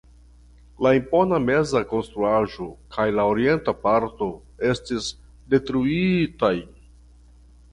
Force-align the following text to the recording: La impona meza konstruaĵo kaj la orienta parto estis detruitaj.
La 0.85 0.91
impona 0.99 1.37
meza 1.43 1.81
konstruaĵo 1.91 2.65
kaj 2.95 3.05
la 3.19 3.25
orienta 3.33 3.75
parto 3.83 4.31
estis 4.71 5.11
detruitaj. 5.55 6.55